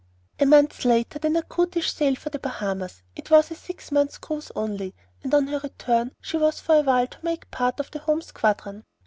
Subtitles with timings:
[0.39, 3.03] A month later the "Natchitoches" sailed for the Bahamas.
[3.15, 6.59] It was to be a six months' cruise only; and on her return she was
[6.59, 8.83] for a while to make part of the home squadron.